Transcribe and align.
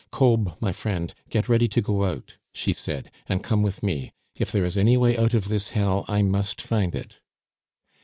"Kolb, 0.09 0.57
my 0.59 0.71
friend, 0.71 1.13
get 1.29 1.47
ready 1.47 1.67
to 1.67 1.79
go 1.79 2.05
out," 2.05 2.37
she 2.51 2.73
said, 2.73 3.11
"and 3.27 3.43
come 3.43 3.61
with 3.61 3.83
me; 3.83 4.11
if 4.35 4.51
there 4.51 4.65
is 4.65 4.75
any 4.75 4.97
way 4.97 5.15
out 5.15 5.35
of 5.35 5.47
this 5.47 5.69
hell, 5.77 6.05
I 6.07 6.23
must 6.23 6.59
find 6.59 6.95
it." 6.95 7.19